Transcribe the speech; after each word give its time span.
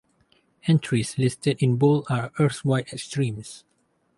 Entries 0.65 1.15
listed 1.19 1.57
in 1.61 1.75
bold 1.75 2.07
are 2.09 2.31
Earth-wide 2.39 2.87
extremes. 2.91 3.63